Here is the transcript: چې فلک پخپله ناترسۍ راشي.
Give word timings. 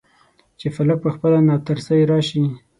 چې 0.59 0.67
فلک 0.75 0.97
پخپله 1.05 1.37
ناترسۍ 1.49 2.01
راشي. 2.11 2.43